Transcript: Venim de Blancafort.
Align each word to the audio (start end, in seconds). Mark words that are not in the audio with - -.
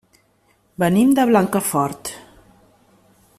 Venim 0.83 1.11
de 1.19 1.27
Blancafort. 1.33 2.11